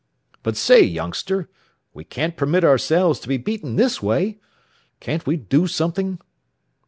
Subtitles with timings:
[0.41, 1.47] "But say, youngster,
[1.93, 4.39] we can't permit ourselves to be beaten this way.
[4.99, 6.17] Can't we do something?"